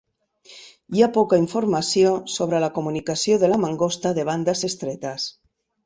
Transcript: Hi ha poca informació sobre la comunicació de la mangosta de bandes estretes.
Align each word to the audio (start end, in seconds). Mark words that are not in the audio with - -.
Hi 0.99 1.03
ha 1.05 1.09
poca 1.17 1.39
informació 1.41 2.15
sobre 2.39 2.63
la 2.65 2.73
comunicació 2.81 3.39
de 3.45 3.53
la 3.55 3.63
mangosta 3.67 4.17
de 4.21 4.29
bandes 4.35 4.69
estretes. 4.73 5.33